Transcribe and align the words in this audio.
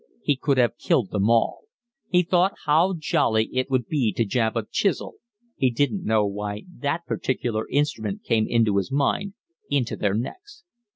He 0.23 0.35
could 0.35 0.57
have 0.57 0.79
killed 0.79 1.11
them 1.11 1.29
all. 1.29 1.65
He 2.09 2.23
thought 2.23 2.55
how 2.65 2.95
jolly 2.97 3.51
it 3.55 3.69
would 3.69 3.85
be 3.87 4.11
to 4.13 4.25
jab 4.25 4.57
a 4.57 4.65
chisel 4.65 5.17
(he 5.57 5.69
didn't 5.69 6.03
know 6.03 6.25
why 6.25 6.63
that 6.79 7.05
particular 7.05 7.69
instrument 7.69 8.23
came 8.23 8.47
into 8.47 8.77
his 8.77 8.91
mind) 8.91 9.35
into 9.69 9.95
their 9.95 10.15
necks. 10.15 10.63